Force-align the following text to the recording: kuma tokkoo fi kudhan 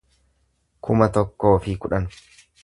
kuma 0.87 1.09
tokkoo 1.19 1.53
fi 1.67 1.77
kudhan 1.85 2.09